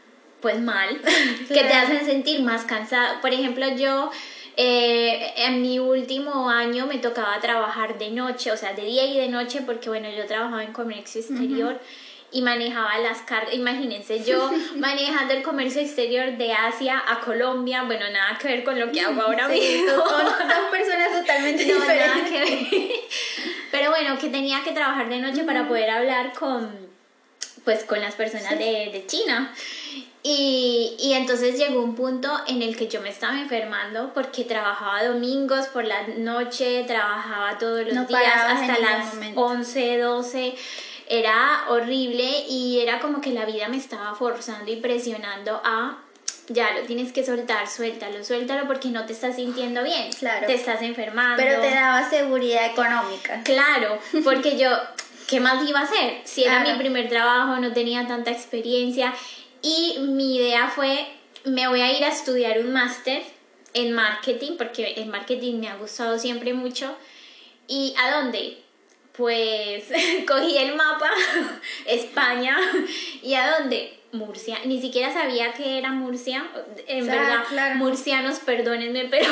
pues 0.42 0.60
mal, 0.60 1.00
que 1.48 1.64
te 1.64 1.72
hacen 1.72 2.04
sentir 2.04 2.42
más 2.42 2.64
cansado. 2.64 3.22
Por 3.22 3.32
ejemplo, 3.32 3.66
yo 3.76 4.10
eh, 4.56 5.32
en 5.36 5.62
mi 5.62 5.78
último 5.78 6.48
año 6.48 6.86
me 6.86 6.98
tocaba 6.98 7.38
trabajar 7.40 7.98
de 7.98 8.10
noche, 8.10 8.52
o 8.52 8.56
sea, 8.56 8.72
de 8.72 8.84
día 8.84 9.04
y 9.04 9.18
de 9.18 9.28
noche, 9.28 9.62
porque 9.66 9.88
bueno, 9.88 10.08
yo 10.10 10.26
trabajaba 10.26 10.62
en 10.62 10.72
comercio 10.72 11.20
exterior 11.20 11.80
y 12.30 12.42
manejaba 12.42 12.98
las 12.98 13.22
cargas. 13.22 13.54
Imagínense, 13.54 14.22
yo 14.24 14.50
manejando 14.76 15.34
el 15.34 15.42
comercio 15.42 15.80
exterior 15.80 16.36
de 16.36 16.52
Asia 16.52 17.02
a 17.06 17.20
Colombia, 17.20 17.82
bueno, 17.84 18.08
nada 18.10 18.38
que 18.38 18.48
ver 18.48 18.64
con 18.64 18.78
lo 18.78 18.90
que 18.92 19.00
hago 19.00 19.22
ahora 19.22 19.48
mismo. 19.48 19.88
Son 20.08 20.48
dos 20.48 20.70
personas 20.70 21.12
totalmente 21.12 21.64
diferentes. 21.64 23.00
Pero 23.70 23.90
bueno, 23.90 24.18
que 24.18 24.28
tenía 24.28 24.62
que 24.62 24.72
trabajar 24.72 25.08
de 25.08 25.18
noche 25.18 25.42
para 25.42 25.66
poder 25.66 25.90
hablar 25.90 26.32
con 26.32 26.93
pues 27.64 27.84
con 27.84 28.00
las 28.00 28.14
personas 28.14 28.58
de, 28.58 28.90
de, 28.92 29.04
China. 29.06 29.54
Y, 30.22 30.96
y, 30.98 31.12
entonces 31.12 31.58
llegó 31.58 31.82
un 31.82 31.94
punto 31.94 32.30
en 32.46 32.62
el 32.62 32.76
que 32.76 32.88
yo 32.88 33.00
me 33.02 33.10
estaba 33.10 33.38
enfermando 33.38 34.12
porque 34.14 34.44
trabajaba 34.44 35.04
domingos 35.04 35.66
por 35.66 35.84
la 35.84 36.06
noche, 36.16 36.84
trabajaba 36.86 37.58
todos 37.58 37.86
los 37.86 38.08
días 38.08 38.32
hasta 38.34 38.78
las 38.78 39.14
11, 39.34 39.98
12 39.98 40.54
era 41.06 41.64
horrible 41.68 42.24
y 42.48 42.80
era 42.80 42.98
como 43.00 43.20
que 43.20 43.30
la 43.30 43.44
vida 43.44 43.68
me 43.68 43.76
estaba 43.76 44.14
forzando 44.14 44.70
y 44.70 44.76
presionando 44.76 45.60
a 45.62 45.98
ya 46.48 46.72
lo 46.72 46.82
tienes 46.82 47.12
que 47.12 47.24
soltar, 47.24 47.66
suéltalo, 47.68 48.22
suéltalo 48.22 48.66
porque 48.66 48.88
no 48.88 49.06
te 49.06 49.14
estás 49.14 49.36
sintiendo 49.36 49.82
bien. 49.82 50.12
Claro. 50.12 50.46
Te 50.46 50.54
estás 50.54 50.82
enfermando. 50.82 51.36
Pero 51.36 51.60
te 51.60 51.70
daba 51.70 52.08
seguridad 52.08 52.66
económica. 52.66 53.42
Claro, 53.44 53.98
porque 54.24 54.58
yo, 54.58 54.70
¿qué 55.28 55.40
más 55.40 55.68
iba 55.68 55.80
a 55.80 55.84
hacer? 55.84 56.20
Si 56.24 56.44
era 56.44 56.60
mi 56.60 56.78
primer 56.78 57.08
trabajo, 57.08 57.60
no 57.60 57.72
tenía 57.72 58.06
tanta 58.06 58.30
experiencia 58.30 59.14
y 59.62 59.98
mi 60.00 60.36
idea 60.36 60.68
fue, 60.68 61.06
me 61.44 61.68
voy 61.68 61.80
a 61.80 61.96
ir 61.96 62.04
a 62.04 62.08
estudiar 62.08 62.60
un 62.60 62.72
máster 62.72 63.22
en 63.72 63.92
marketing, 63.92 64.52
porque 64.56 64.94
el 64.94 65.06
marketing 65.06 65.60
me 65.60 65.68
ha 65.68 65.76
gustado 65.76 66.18
siempre 66.18 66.54
mucho. 66.54 66.94
¿Y 67.66 67.94
a 67.98 68.16
dónde? 68.16 68.64
pues 69.16 69.84
cogí 70.28 70.56
el 70.58 70.74
mapa, 70.74 71.10
España, 71.86 72.56
¿y 73.22 73.34
a 73.34 73.58
dónde? 73.58 73.98
Murcia. 74.14 74.58
Ni 74.64 74.80
siquiera 74.80 75.12
sabía 75.12 75.52
que 75.52 75.78
era 75.78 75.90
Murcia. 75.90 76.44
En 76.86 77.06
verdad, 77.06 77.74
murcianos, 77.76 78.38
perdónenme, 78.38 79.04
pero, 79.10 79.28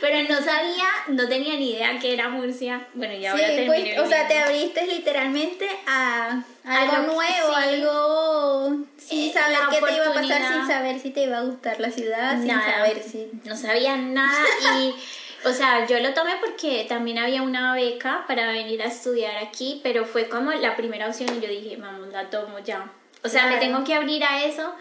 pero 0.00 0.28
no 0.28 0.36
sabía, 0.42 0.86
no 1.08 1.28
tenía 1.28 1.56
ni 1.56 1.72
idea 1.72 1.98
que 1.98 2.12
era 2.12 2.28
Murcia. 2.28 2.86
Bueno, 2.94 3.14
ya 3.14 3.32
voy 3.32 3.42
a 3.42 3.66
pues, 3.66 3.98
O 3.98 4.06
sea, 4.06 4.28
te 4.28 4.38
abriste 4.38 4.86
literalmente 4.86 5.68
a 5.86 6.42
algo, 6.64 7.12
nuevo, 7.12 7.54
algo 7.54 8.76
sin 8.98 9.30
eh, 9.30 9.32
saber 9.32 9.58
qué 9.70 9.86
te 9.86 9.96
iba 9.96 10.06
a 10.06 10.12
pasar, 10.12 10.52
sin 10.52 10.66
saber 10.66 11.00
si 11.00 11.10
te 11.10 11.22
iba 11.24 11.38
a 11.38 11.42
gustar 11.42 11.80
la 11.80 11.90
ciudad, 11.90 12.38
sin 12.38 12.50
saber 12.50 13.02
si. 13.02 13.30
No 13.44 13.56
sabía 13.56 13.96
nada 13.96 14.44
y. 14.76 14.94
O 15.44 15.52
sea, 15.52 15.86
yo 15.86 16.00
lo 16.00 16.12
tomé 16.14 16.32
porque 16.44 16.84
también 16.88 17.16
había 17.18 17.42
una 17.42 17.72
beca 17.72 18.24
para 18.26 18.50
venir 18.50 18.82
a 18.82 18.86
estudiar 18.86 19.36
aquí, 19.36 19.80
pero 19.84 20.04
fue 20.04 20.28
como 20.28 20.50
la 20.50 20.76
primera 20.76 21.06
opción 21.06 21.30
y 21.36 21.40
yo 21.40 21.48
dije, 21.48 21.76
vamos, 21.76 22.08
la 22.08 22.28
tomo 22.28 22.58
ya. 22.58 22.90
O 23.24 23.28
sea, 23.28 23.46
me 23.46 23.58
tengo 23.58 23.84
que 23.84 23.94
abrir 23.94 24.24
a 24.24 24.44
eso. 24.44 24.72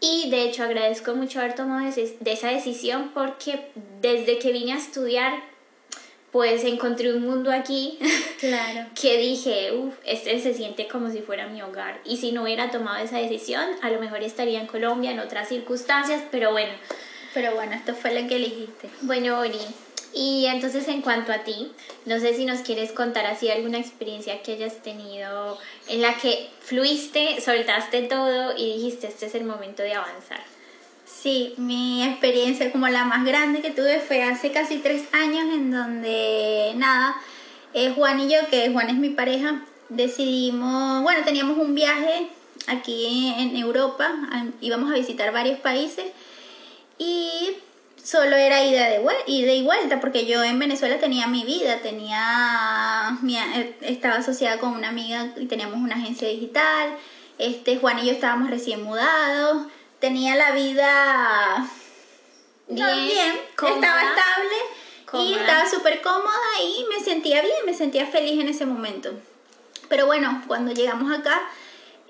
Y 0.00 0.30
de 0.30 0.42
hecho 0.42 0.64
agradezco 0.64 1.14
mucho 1.14 1.38
haber 1.38 1.54
tomado 1.54 1.88
de 1.88 2.32
esa 2.32 2.48
decisión 2.48 3.12
porque 3.14 3.70
desde 4.00 4.40
que 4.40 4.50
vine 4.50 4.72
a 4.72 4.76
estudiar, 4.76 5.32
pues 6.32 6.64
encontré 6.64 7.14
un 7.14 7.22
mundo 7.22 7.52
aquí 7.52 8.00
claro. 8.40 8.88
que 9.00 9.18
dije, 9.18 9.72
uff, 9.72 9.94
este 10.04 10.40
se 10.40 10.54
siente 10.54 10.88
como 10.88 11.10
si 11.10 11.20
fuera 11.20 11.46
mi 11.46 11.62
hogar. 11.62 12.00
Y 12.04 12.16
si 12.16 12.32
no 12.32 12.42
hubiera 12.42 12.70
tomado 12.70 13.04
esa 13.04 13.18
decisión, 13.18 13.64
a 13.80 13.90
lo 13.90 14.00
mejor 14.00 14.22
estaría 14.24 14.60
en 14.60 14.66
Colombia 14.66 15.12
en 15.12 15.20
otras 15.20 15.48
circunstancias, 15.48 16.22
pero 16.32 16.50
bueno. 16.50 16.72
Pero 17.32 17.54
bueno, 17.54 17.74
esto 17.74 17.94
fue 17.94 18.20
lo 18.20 18.28
que 18.28 18.36
elegiste. 18.36 18.88
Bueno, 19.02 19.38
Ori, 19.38 19.58
y 20.14 20.46
entonces 20.46 20.88
en 20.88 21.00
cuanto 21.00 21.32
a 21.32 21.38
ti, 21.38 21.72
no 22.04 22.18
sé 22.20 22.34
si 22.34 22.44
nos 22.44 22.60
quieres 22.60 22.92
contar 22.92 23.26
así 23.26 23.50
alguna 23.50 23.78
experiencia 23.78 24.42
que 24.42 24.52
hayas 24.52 24.82
tenido 24.82 25.58
en 25.88 26.02
la 26.02 26.14
que 26.16 26.50
fluiste, 26.60 27.40
soltaste 27.40 28.02
todo 28.02 28.56
y 28.56 28.74
dijiste, 28.74 29.06
este 29.06 29.26
es 29.26 29.34
el 29.34 29.44
momento 29.44 29.82
de 29.82 29.94
avanzar. 29.94 30.40
Sí, 31.06 31.54
mi 31.56 32.04
experiencia 32.04 32.72
como 32.72 32.88
la 32.88 33.04
más 33.04 33.24
grande 33.24 33.60
que 33.60 33.70
tuve 33.70 34.00
fue 34.00 34.22
hace 34.22 34.50
casi 34.50 34.78
tres 34.78 35.04
años 35.12 35.54
en 35.54 35.70
donde, 35.70 36.72
nada, 36.76 37.16
eh, 37.74 37.92
Juan 37.94 38.20
y 38.20 38.32
yo, 38.32 38.38
que 38.50 38.70
Juan 38.70 38.90
es 38.90 38.96
mi 38.96 39.10
pareja, 39.10 39.62
decidimos, 39.88 41.02
bueno, 41.02 41.24
teníamos 41.24 41.58
un 41.58 41.74
viaje 41.74 42.28
aquí 42.66 43.32
en 43.38 43.56
Europa, 43.56 44.12
íbamos 44.60 44.90
a 44.90 44.94
visitar 44.94 45.32
varios 45.32 45.58
países 45.60 46.06
y 46.98 47.56
solo 48.02 48.36
era 48.36 48.64
ida, 48.64 48.88
de 48.88 49.00
ida 49.26 49.52
y 49.52 49.62
vuelta, 49.62 50.00
porque 50.00 50.26
yo 50.26 50.42
en 50.42 50.58
Venezuela 50.58 50.98
tenía 50.98 51.26
mi 51.26 51.44
vida, 51.44 51.78
tenía 51.78 53.18
eh, 53.56 53.76
estaba 53.82 54.16
asociada 54.16 54.58
con 54.58 54.74
una 54.74 54.88
amiga 54.88 55.32
y 55.36 55.46
teníamos 55.46 55.76
una 55.76 55.94
agencia 55.94 56.28
digital, 56.28 56.96
este 57.38 57.78
Juan 57.78 57.98
y 58.00 58.06
yo 58.06 58.12
estábamos 58.12 58.50
recién 58.50 58.82
mudados, 58.82 59.66
tenía 60.00 60.34
la 60.34 60.50
vida 60.52 61.68
bien, 62.68 63.40
estaba 63.56 64.02
estable 64.02 64.56
y 65.24 65.34
estaba 65.34 65.68
súper 65.68 66.00
cómoda 66.02 66.32
y 66.62 66.84
me 66.88 67.04
sentía 67.04 67.42
bien, 67.42 67.66
me 67.66 67.74
sentía 67.74 68.06
feliz 68.06 68.40
en 68.40 68.48
ese 68.48 68.66
momento. 68.66 69.12
Pero 69.88 70.06
bueno, 70.06 70.42
cuando 70.46 70.72
llegamos 70.72 71.12
acá, 71.12 71.42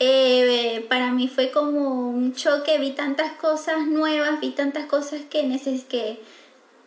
eh, 0.05 0.87
para 0.89 1.13
mí 1.13 1.29
fue 1.29 1.51
como 1.51 2.09
un 2.11 2.35
choque, 2.35 2.79
vi 2.79 2.91
tantas 2.91 3.33
cosas 3.33 3.87
nuevas, 3.87 4.41
vi 4.41 4.51
tantas 4.51 4.87
cosas 4.87 5.21
que 5.31 5.45
neces 5.45 5.85
que 5.85 6.19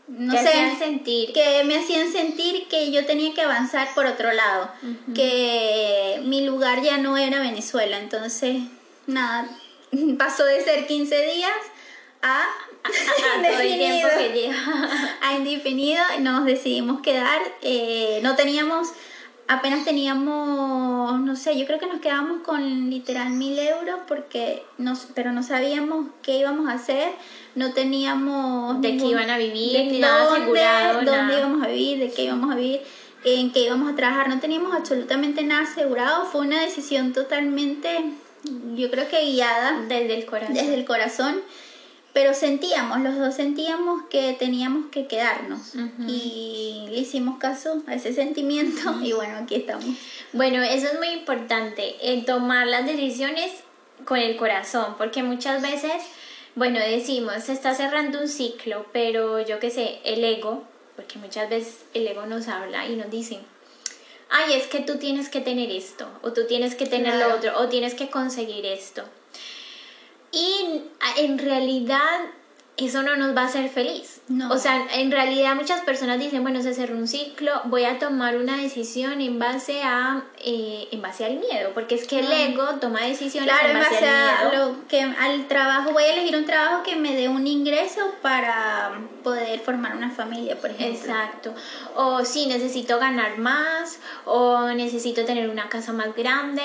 no 0.08 0.34
sé, 0.34 0.40
hacían 0.40 0.78
sentir. 0.78 1.32
que 1.32 1.64
me 1.64 1.78
hacían 1.78 2.12
sentir 2.12 2.68
que 2.68 2.92
yo 2.92 3.06
tenía 3.06 3.34
que 3.34 3.42
avanzar 3.42 3.88
por 3.96 4.06
otro 4.06 4.34
lado, 4.34 4.70
que 5.16 6.22
mi 6.26 6.46
lugar 6.46 6.82
ya 6.82 6.98
no 6.98 7.18
era 7.18 7.40
Venezuela, 7.40 7.98
entonces 7.98 8.58
nada, 9.08 9.48
pasó 10.18 10.44
de 10.44 10.62
ser 10.62 10.86
15 10.86 11.16
días 11.34 11.56
a, 12.22 12.48
indefinido, 13.64 14.10
a 15.22 15.34
indefinido, 15.36 16.04
nos 16.20 16.46
decidimos 16.46 17.02
quedar, 17.02 17.40
eh, 17.62 18.20
no 18.24 18.36
teníamos 18.36 18.90
apenas 19.48 19.86
teníamos, 19.86 21.20
no 21.20 21.36
sé, 21.36 21.58
yo 21.58 21.66
creo 21.66 21.80
que 21.80 21.86
nos 21.86 22.02
quedamos 22.02 22.42
con 22.42 22.90
literal 22.90 23.30
mil 23.32 23.58
euros 23.60 24.00
porque 24.08 24.64
nos, 24.78 25.08
pero 25.14 25.32
no 25.32 25.44
sabíamos 25.44 26.08
qué 26.22 26.40
íbamos 26.40 26.70
a 26.70 26.74
hacer, 26.74 27.12
no 27.54 27.74
teníamos 27.74 28.82
de 28.82 28.98
qué 28.98 29.06
iban 29.06 29.30
a 29.30 29.38
vivir, 29.38 29.92
de 29.92 30.00
nada 30.00 30.26
dónde, 30.26 30.40
asegurado, 30.40 31.02
dónde 31.04 31.38
íbamos 31.38 31.64
a 31.64 31.68
vivir, 31.68 32.00
de 32.00 32.12
qué 32.12 32.24
íbamos 32.24 32.52
a 32.52 32.56
vivir, 32.56 32.82
en 33.24 33.52
qué 33.52 33.66
íbamos 33.66 33.92
a 33.92 33.96
trabajar, 33.96 34.30
no 34.30 34.40
teníamos 34.40 34.74
absolutamente 34.76 35.44
nada 35.44 35.64
asegurado, 35.64 36.26
fue 36.26 36.42
una 36.42 36.62
decisión 36.62 37.14
totalmente, 37.14 38.14
yo 38.76 38.90
creo 38.90 39.08
que 39.08 39.26
guiada 39.26 39.82
desde 39.88 40.16
el 40.16 40.26
corazón. 40.26 40.56
Desde 40.56 40.74
el 40.74 40.86
corazón 40.86 41.42
pero 42.16 42.34
sentíamos, 42.34 43.02
los 43.02 43.18
dos 43.18 43.36
sentíamos 43.36 44.04
que 44.10 44.32
teníamos 44.40 44.86
que 44.90 45.06
quedarnos 45.06 45.74
y 46.08 46.86
le 46.90 47.00
hicimos 47.00 47.40
caso 47.40 47.84
a 47.88 47.94
ese 47.94 48.14
sentimiento 48.14 49.02
y 49.04 49.12
bueno, 49.12 49.40
aquí 49.40 49.56
estamos. 49.56 49.84
Bueno, 50.32 50.64
eso 50.64 50.88
es 50.88 50.98
muy 50.98 51.10
importante, 51.10 51.98
el 52.02 52.24
tomar 52.24 52.68
las 52.68 52.86
decisiones 52.86 53.52
con 54.06 54.18
el 54.18 54.38
corazón, 54.38 54.96
porque 54.98 55.24
muchas 55.24 55.62
veces, 55.62 55.92
bueno, 56.56 56.80
decimos, 56.80 57.44
se 57.44 57.52
está 57.52 57.76
cerrando 57.76 58.22
un 58.22 58.30
ciclo, 58.30 58.86
pero 58.94 59.42
yo 59.42 59.60
qué 59.60 59.70
sé, 59.70 60.00
el 60.06 60.24
ego, 60.24 60.64
porque 60.96 61.20
muchas 61.20 61.50
veces 61.50 61.80
el 61.94 62.08
ego 62.08 62.26
nos 62.28 62.48
habla 62.48 62.88
y 62.88 62.96
nos 62.96 63.12
dice, 63.12 63.40
ay, 64.30 64.54
es 64.54 64.68
que 64.68 64.80
tú 64.80 65.00
tienes 65.00 65.28
que 65.28 65.42
tener 65.42 65.70
esto, 65.70 66.08
o 66.22 66.32
tú 66.32 66.48
tienes 66.48 66.76
que 66.76 66.86
tener 66.86 67.16
lo 67.16 67.36
otro, 67.36 67.60
o 67.60 67.68
tienes 67.68 67.94
que 67.94 68.10
conseguir 68.10 68.66
esto. 68.66 69.04
Y 70.36 70.82
en 71.18 71.40
realidad 71.40 72.20
eso 72.78 73.04
no 73.04 73.16
nos 73.16 73.36
va 73.36 73.44
a 73.44 73.46
hacer 73.46 73.70
feliz. 73.70 74.22
O 74.50 74.58
sea, 74.58 74.86
en 74.96 75.12
realidad 75.12 75.56
muchas 75.56 75.82
personas 75.82 76.20
dicen, 76.20 76.44
bueno, 76.44 76.62
se 76.62 76.74
cerró 76.74 76.98
un 76.98 77.08
ciclo, 77.08 77.62
voy 77.66 77.86
a 77.86 78.00
tomar 78.00 78.36
una 78.36 78.58
decisión 78.58 79.22
en 79.22 79.40
base 79.40 79.82
a 79.84 80.24
eh, 80.44 80.90
en 80.92 81.02
base 81.02 81.26
al 81.26 81.38
miedo, 81.38 81.72
porque 81.74 81.96
es 81.96 82.06
que 82.06 82.20
el 82.20 82.32
ego 82.32 82.66
toma 82.82 83.02
decisiones 83.04 83.54
en 83.64 83.80
base, 83.80 84.06
al 84.06 84.50
miedo. 84.50 84.76
que 84.90 85.02
al 85.02 85.48
trabajo, 85.48 85.92
voy 85.94 86.04
a 86.04 86.14
elegir 86.14 86.36
un 86.36 86.46
trabajo 86.46 86.84
que 86.84 86.98
me 86.98 87.16
dé 87.16 87.30
un 87.30 87.48
ingreso 87.48 88.02
para 88.22 89.00
poder 89.24 89.60
formar 89.62 89.96
una 89.96 90.12
familia, 90.12 90.60
por 90.60 90.72
ejemplo. 90.72 91.00
Exacto. 91.00 91.54
O 91.96 92.26
si 92.26 92.48
necesito 92.48 93.00
ganar 93.00 93.38
más, 93.38 94.00
o 94.26 94.68
necesito 94.72 95.24
tener 95.24 95.50
una 95.50 95.70
casa 95.70 95.94
más 95.94 96.14
grande, 96.14 96.64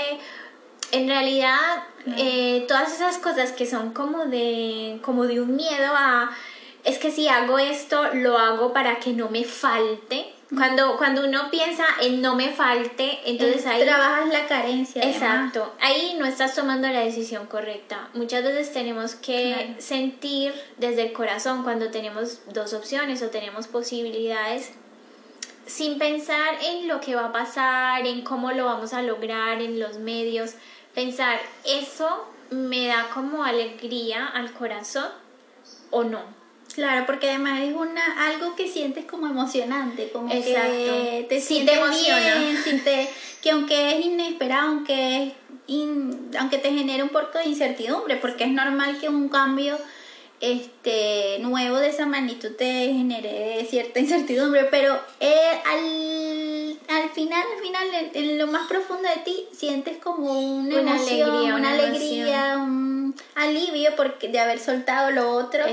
en 0.93 1.07
realidad 1.07 1.85
eh, 2.17 2.65
todas 2.69 2.93
esas 2.93 3.19
cosas 3.19 3.53
que 3.53 3.67
son 3.67 3.93
como 3.93 4.27
de, 4.27 4.99
como 5.03 5.27
de 5.27 5.41
un 5.41 5.57
miedo 5.57 5.93
a, 5.95 6.31
es 6.85 6.99
que 6.99 7.11
si 7.11 7.29
hago 7.29 7.59
esto, 7.59 8.15
lo 8.15 8.39
hago 8.39 8.73
para 8.73 8.99
que 9.01 9.13
no 9.13 9.29
me 9.29 9.45
falte. 9.45 10.33
Cuando, 10.49 10.97
cuando 10.97 11.25
uno 11.25 11.49
piensa 11.49 11.85
en 12.01 12.21
no 12.21 12.35
me 12.35 12.49
falte, 12.49 13.21
entonces 13.25 13.67
ahí... 13.67 13.83
Trabajas 13.85 14.29
la 14.31 14.49
carencia. 14.49 15.01
Exacto. 15.03 15.73
Ahí 15.81 16.17
no 16.19 16.27
estás 16.27 16.57
tomando 16.57 16.89
la 16.89 17.01
decisión 17.01 17.47
correcta. 17.47 18.09
Muchas 18.15 18.43
veces 18.43 18.73
tenemos 18.73 19.15
que 19.15 19.77
sentir 19.79 20.53
desde 20.79 21.03
el 21.03 21.13
corazón 21.13 21.63
cuando 21.63 21.91
tenemos 21.93 22.41
dos 22.53 22.73
opciones 22.73 23.23
o 23.23 23.29
tenemos 23.29 23.69
posibilidades 23.69 24.73
sin 25.67 25.99
pensar 25.99 26.57
en 26.65 26.89
lo 26.89 27.01
que 27.01 27.15
va 27.15 27.27
a 27.27 27.33
pasar, 27.33 28.05
en 28.05 28.23
cómo 28.23 28.51
lo 28.51 28.65
vamos 28.65 28.93
a 28.93 29.03
lograr, 29.03 29.63
en 29.63 29.79
los 29.79 29.99
medios 29.99 30.55
pensar, 30.95 31.41
¿eso 31.65 32.27
me 32.51 32.87
da 32.87 33.11
como 33.15 33.45
alegría 33.45 34.27
al 34.27 34.53
corazón 34.53 35.09
o 35.91 36.05
no? 36.05 36.41
Claro, 36.75 37.05
porque 37.05 37.29
además 37.29 37.61
es 37.63 37.75
una 37.75 38.29
algo 38.29 38.55
que 38.55 38.69
sientes 38.69 39.05
como 39.05 39.27
emocionante, 39.27 40.11
como 40.11 40.29
que 40.29 41.27
te 41.29 41.41
sientes 41.41 41.79
bien, 42.01 43.09
que 43.43 43.51
aunque 43.51 43.99
es 43.99 44.07
inesperado, 44.07 44.69
aunque 44.69 45.35
aunque 46.39 46.59
te 46.59 46.73
genere 46.73 47.03
un 47.03 47.11
poco 47.11 47.39
de 47.39 47.47
incertidumbre, 47.47 48.17
porque 48.17 48.45
es 48.45 48.51
normal 48.51 48.99
que 49.01 49.09
un 49.09 49.29
cambio 49.29 49.79
este 50.41 51.39
nuevo 51.41 51.79
de 51.79 51.91
esa 51.91 52.07
magnitud 52.07 52.53
te 52.57 52.93
genere 52.93 53.67
cierta 53.69 54.01
incertidumbre, 54.01 54.65
pero 54.65 54.99
eh, 55.21 55.61
al, 55.67 56.60
al 56.91 57.11
final, 57.11 57.45
al 57.57 57.63
final, 57.63 58.11
en, 58.15 58.39
lo 58.39 58.47
más 58.49 58.67
profundo 58.69 59.09
de 59.09 59.23
ti, 59.23 59.47
sientes 59.53 59.99
como 59.99 60.39
una, 60.41 60.95
alegría, 60.95 61.55
una, 61.55 61.73
alegría, 61.73 62.57
un 62.59 63.15
alivio 63.37 63.95
porque, 63.97 64.29
de 64.29 64.41
haber 64.41 64.59
soltado 64.59 65.11
lo 65.13 65.31
otro 65.31 65.65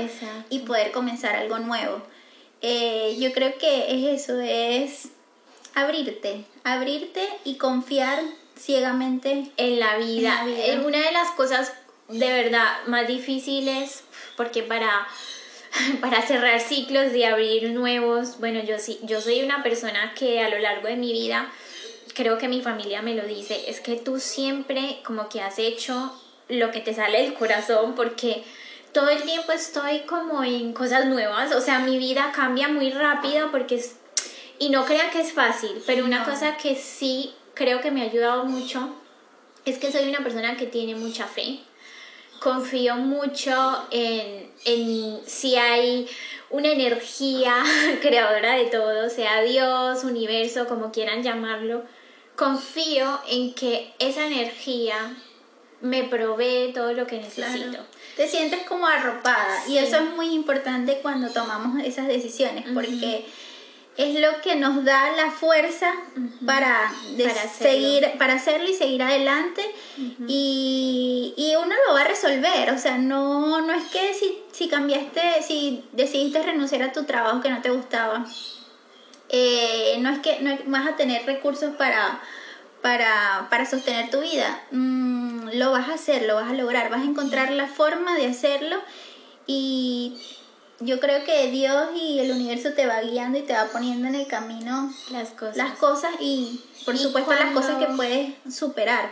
y 0.48 0.60
poder 0.60 0.92
comenzar 0.92 1.34
algo 1.34 1.58
nuevo. 1.58 2.02
Eh, 2.62 3.16
yo 3.18 3.32
creo 3.32 3.58
que 3.58 4.12
es 4.12 4.22
eso, 4.22 4.40
es 4.40 5.08
abrirte, 5.74 6.44
abrirte 6.64 7.28
y 7.44 7.56
confiar 7.56 8.20
ciegamente 8.56 9.50
en 9.56 9.80
la 9.80 9.96
vida. 9.96 10.42
En 10.42 10.50
la 10.50 10.66
vida. 10.76 10.86
Una 10.86 10.98
de 10.98 11.12
las 11.12 11.30
cosas 11.32 11.72
de 12.08 12.32
verdad 12.32 12.86
más 12.86 13.06
difíciles 13.06 14.02
porque 14.36 14.62
para, 14.62 15.06
para 16.00 16.22
cerrar 16.22 16.60
ciclos 16.60 17.14
y 17.14 17.24
abrir 17.24 17.70
nuevos, 17.70 18.38
bueno, 18.38 18.62
yo, 18.62 18.78
sí, 18.78 18.98
yo 19.02 19.20
soy 19.20 19.42
una 19.42 19.62
persona 19.62 20.14
que 20.14 20.40
a 20.40 20.48
lo 20.48 20.58
largo 20.58 20.88
de 20.88 20.96
mi 20.96 21.12
vida, 21.12 21.50
creo 22.14 22.38
que 22.38 22.48
mi 22.48 22.62
familia 22.62 23.02
me 23.02 23.14
lo 23.14 23.24
dice, 23.26 23.64
es 23.68 23.80
que 23.80 23.96
tú 23.96 24.18
siempre 24.18 25.00
como 25.04 25.28
que 25.28 25.40
has 25.40 25.58
hecho 25.58 26.12
lo 26.48 26.70
que 26.70 26.80
te 26.80 26.94
sale 26.94 27.22
del 27.22 27.34
corazón 27.34 27.94
porque 27.94 28.42
todo 28.92 29.10
el 29.10 29.22
tiempo 29.22 29.52
estoy 29.52 30.00
como 30.00 30.42
en 30.42 30.72
cosas 30.72 31.06
nuevas, 31.06 31.54
o 31.54 31.60
sea, 31.60 31.80
mi 31.80 31.98
vida 31.98 32.32
cambia 32.34 32.68
muy 32.68 32.90
rápido 32.90 33.50
porque 33.50 33.76
es, 33.76 33.96
y 34.58 34.70
no 34.70 34.84
crean 34.84 35.10
que 35.10 35.20
es 35.20 35.32
fácil, 35.32 35.82
pero 35.86 36.04
una 36.04 36.24
cosa 36.24 36.56
que 36.56 36.74
sí 36.74 37.32
creo 37.54 37.80
que 37.80 37.90
me 37.90 38.02
ha 38.02 38.04
ayudado 38.04 38.44
mucho 38.44 38.94
es 39.64 39.78
que 39.78 39.92
soy 39.92 40.08
una 40.08 40.20
persona 40.20 40.56
que 40.56 40.66
tiene 40.66 40.94
mucha 40.94 41.26
fe. 41.26 41.60
Confío 42.40 42.96
mucho 42.96 43.86
en, 43.90 44.50
en 44.64 45.20
si 45.26 45.56
hay 45.56 46.08
una 46.50 46.68
energía 46.68 47.62
creadora 48.02 48.54
de 48.54 48.66
todo, 48.66 49.10
sea 49.10 49.42
Dios, 49.42 50.04
universo, 50.04 50.66
como 50.68 50.92
quieran 50.92 51.22
llamarlo. 51.22 51.82
Confío 52.36 53.20
en 53.28 53.54
que 53.54 53.92
esa 53.98 54.26
energía 54.26 55.16
me 55.80 56.04
provee 56.04 56.72
todo 56.72 56.92
lo 56.92 57.06
que 57.06 57.18
necesito. 57.18 57.78
Te 58.16 58.28
sientes 58.28 58.62
como 58.66 58.86
arropada 58.86 59.66
y 59.68 59.78
eso 59.78 59.96
es 59.96 60.10
muy 60.10 60.34
importante 60.34 60.98
cuando 61.02 61.30
tomamos 61.30 61.82
esas 61.84 62.08
decisiones 62.08 62.64
porque 62.74 63.26
es 63.98 64.20
lo 64.20 64.40
que 64.42 64.54
nos 64.54 64.84
da 64.84 65.10
la 65.16 65.32
fuerza 65.32 65.92
para, 66.46 66.92
seguir, 67.52 68.08
para 68.16 68.34
hacerlo 68.34 68.68
y 68.68 68.74
seguir 68.74 69.02
adelante. 69.02 69.60
Y, 70.28 71.34
y, 71.36 71.56
uno 71.56 71.74
lo 71.86 71.94
va 71.94 72.02
a 72.02 72.04
resolver, 72.04 72.70
o 72.70 72.78
sea, 72.78 72.96
no, 72.96 73.60
no 73.60 73.72
es 73.74 73.84
que 73.86 74.14
si, 74.14 74.38
si 74.52 74.68
cambiaste, 74.68 75.42
si 75.42 75.84
decidiste 75.92 76.40
renunciar 76.44 76.82
a 76.84 76.92
tu 76.92 77.04
trabajo 77.04 77.40
que 77.40 77.50
no 77.50 77.60
te 77.60 77.70
gustaba, 77.70 78.24
eh, 79.30 79.96
no 79.98 80.10
es 80.10 80.20
que 80.20 80.38
no 80.42 80.56
vas 80.66 80.86
a 80.86 80.96
tener 80.96 81.26
recursos 81.26 81.74
para, 81.74 82.20
para, 82.80 83.48
para 83.50 83.66
sostener 83.66 84.10
tu 84.10 84.20
vida, 84.20 84.62
mm, 84.70 85.48
lo 85.54 85.72
vas 85.72 85.88
a 85.88 85.94
hacer, 85.94 86.22
lo 86.22 86.36
vas 86.36 86.48
a 86.48 86.54
lograr, 86.54 86.88
vas 86.88 87.00
a 87.00 87.04
encontrar 87.04 87.50
la 87.50 87.66
forma 87.66 88.14
de 88.16 88.26
hacerlo 88.26 88.76
y 89.48 90.20
yo 90.80 91.00
creo 91.00 91.24
que 91.24 91.50
Dios 91.50 91.90
y 91.96 92.20
el 92.20 92.30
universo 92.30 92.72
te 92.72 92.86
va 92.86 93.00
guiando 93.00 93.38
y 93.38 93.42
te 93.42 93.52
va 93.52 93.66
poniendo 93.66 94.06
en 94.08 94.14
el 94.14 94.26
camino 94.26 94.92
las 95.10 95.30
cosas, 95.30 95.56
las 95.56 95.78
cosas 95.78 96.14
y 96.20 96.60
por 96.84 96.96
supuesto 96.96 97.32
las 97.32 97.52
cosas 97.52 97.78
que 97.78 97.92
puedes 97.94 98.34
superar. 98.54 99.10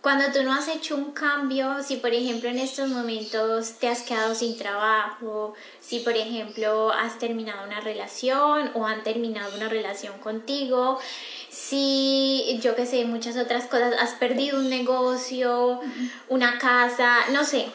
Cuando 0.00 0.26
tú 0.32 0.44
no 0.44 0.52
has 0.52 0.68
hecho 0.68 0.94
un 0.94 1.10
cambio, 1.12 1.82
si 1.82 1.96
por 1.96 2.12
ejemplo 2.12 2.48
en 2.48 2.60
estos 2.60 2.88
momentos 2.88 3.72
te 3.80 3.88
has 3.88 4.02
quedado 4.02 4.36
sin 4.36 4.56
trabajo, 4.56 5.54
si 5.80 6.00
por 6.00 6.12
ejemplo 6.16 6.92
has 6.92 7.18
terminado 7.18 7.64
una 7.66 7.80
relación 7.80 8.70
o 8.74 8.86
han 8.86 9.02
terminado 9.02 9.56
una 9.56 9.68
relación 9.68 10.18
contigo, 10.18 11.00
si 11.50 12.58
yo 12.62 12.76
que 12.76 12.86
sé, 12.86 13.04
muchas 13.04 13.36
otras 13.36 13.66
cosas, 13.66 13.94
has 13.98 14.14
perdido 14.14 14.58
un 14.58 14.70
negocio, 14.70 15.80
una 16.28 16.58
casa, 16.58 17.28
no 17.32 17.44
sé 17.44 17.66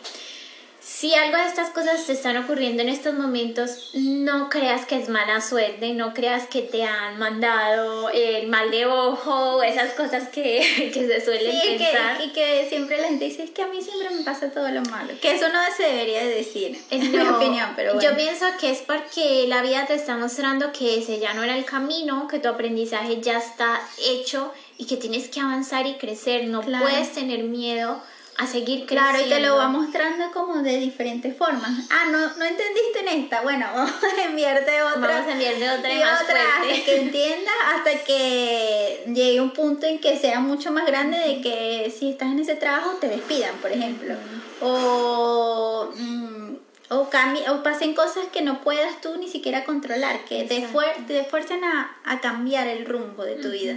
si 0.94 1.16
algo 1.16 1.38
de 1.38 1.46
estas 1.46 1.70
cosas 1.70 2.06
te 2.06 2.14
están 2.14 2.36
ocurriendo 2.38 2.82
en 2.82 2.90
estos 2.90 3.14
momentos, 3.16 3.90
no 3.94 4.50
creas 4.50 4.86
que 4.86 4.98
es 4.98 5.08
mala 5.08 5.40
suerte, 5.40 5.94
no 5.94 6.14
creas 6.14 6.48
que 6.48 6.62
te 6.62 6.84
han 6.84 7.18
mandado 7.18 8.10
el 8.10 8.48
mal 8.48 8.70
de 8.70 8.86
ojo, 8.86 9.64
esas 9.64 9.94
cosas 9.94 10.28
que, 10.28 10.92
que 10.94 11.08
se 11.08 11.24
suelen 11.24 11.54
sí, 11.54 11.78
pensar. 11.78 12.18
Que, 12.18 12.26
y 12.26 12.30
que 12.32 12.66
siempre 12.70 12.98
la 12.98 13.08
gente 13.08 13.26
dice, 13.26 13.44
es 13.44 13.52
que 13.52 13.64
a 13.64 13.68
mí 13.68 13.82
siempre 13.82 14.10
me 14.10 14.24
pasa 14.24 14.52
todo 14.52 14.70
lo 14.70 14.82
malo. 14.84 15.14
Que 15.22 15.36
eso 15.36 15.48
no 15.50 15.60
se 15.76 15.84
debería 15.84 16.24
de 16.24 16.36
decir, 16.36 16.78
en 16.90 17.12
mi 17.12 17.18
opinión, 17.18 17.70
pero 17.76 17.94
bueno. 17.94 18.10
Yo 18.10 18.16
pienso 18.16 18.46
que 18.60 18.72
es 18.72 18.80
porque 18.80 19.46
la 19.48 19.62
vida 19.62 19.86
te 19.88 19.96
está 19.96 20.18
mostrando 20.18 20.74
que 20.74 21.00
ese 21.00 21.20
ya 21.20 21.34
no 21.34 21.44
era 21.44 21.58
el 21.58 21.64
camino, 21.66 22.28
que 22.28 22.40
tu 22.40 22.50
aprendizaje 22.50 23.22
ya 23.22 23.38
está 23.38 23.80
hecho 23.98 24.54
y 24.78 24.86
que 24.86 24.98
tienes 24.98 25.30
que 25.30 25.40
avanzar 25.40 25.88
y 25.88 25.94
crecer, 25.94 26.48
no 26.48 26.62
puedes 26.62 27.14
tener 27.14 27.44
miedo 27.44 28.02
a 28.38 28.48
seguir 28.48 28.86
creciendo. 28.86 29.12
Claro, 29.12 29.26
y 29.26 29.30
te 29.30 29.40
lo 29.40 29.56
va 29.58 29.68
mostrando 29.68 30.32
como 30.32 30.62
de 30.64 30.78
diferentes 30.78 31.36
formas. 31.36 31.72
Ah, 31.90 32.06
no, 32.12 32.20
no 32.20 32.46
entendiste 32.46 33.00
en 33.02 33.24
esta. 33.24 33.42
Bueno, 33.42 33.68
vamos 33.76 34.04
a 34.04 34.24
enviarte 34.24 34.82
otra. 34.82 35.00
Vamos 35.00 35.28
a 35.28 35.32
enviarte 35.32 35.70
otra 35.70 35.94
y, 35.94 36.00
más 36.00 36.22
otra 36.24 36.40
hasta 36.40 36.86
que 36.86 36.96
entiendas, 36.98 37.54
hasta 37.74 38.04
que 38.04 39.04
llegue 39.08 39.42
un 39.42 39.52
punto 39.52 39.86
en 39.86 40.00
que 40.00 40.18
sea 40.18 40.40
mucho 40.40 40.72
más 40.72 40.86
grande 40.86 41.18
de 41.18 41.42
que 41.42 41.94
si 41.98 42.12
estás 42.12 42.32
en 42.32 42.40
ese 42.40 42.56
trabajo 42.56 42.92
te 43.00 43.08
despidan, 43.08 43.56
por 43.58 43.72
ejemplo. 43.72 44.16
O, 44.62 45.92
mm, 45.96 46.56
o, 46.90 47.10
o 47.50 47.64
pasen 47.64 47.94
cosas 47.94 48.26
que 48.32 48.42
no 48.42 48.62
puedas 48.62 49.02
tú 49.02 49.18
ni 49.18 49.30
siquiera 49.30 49.66
controlar, 49.66 50.26
que 50.26 50.44
te, 50.44 50.68
fuer 50.68 51.06
te 51.08 51.24
fuerzan 51.24 51.64
a, 51.64 51.96
a, 52.04 52.20
cambiar 52.22 52.68
el 52.68 52.86
rumbo 52.86 53.24
de 53.24 53.36
tu 53.36 53.50
vida. 53.50 53.76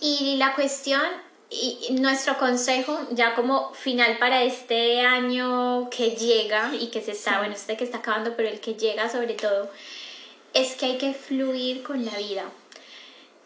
Y 0.00 0.36
la 0.38 0.54
cuestión 0.54 1.02
y 1.50 1.94
nuestro 1.94 2.38
consejo, 2.38 2.96
ya 3.10 3.34
como 3.34 3.74
final 3.74 4.18
para 4.18 4.44
este 4.44 5.00
año 5.00 5.90
que 5.90 6.12
llega 6.12 6.70
y 6.78 6.88
que 6.88 7.02
se 7.02 7.10
está, 7.10 7.38
bueno, 7.38 7.54
este 7.54 7.76
que 7.76 7.82
está 7.82 7.98
acabando, 7.98 8.34
pero 8.36 8.48
el 8.48 8.60
que 8.60 8.74
llega 8.74 9.10
sobre 9.10 9.34
todo, 9.34 9.68
es 10.54 10.76
que 10.76 10.86
hay 10.86 10.98
que 10.98 11.12
fluir 11.12 11.82
con 11.82 12.04
la 12.04 12.16
vida. 12.16 12.44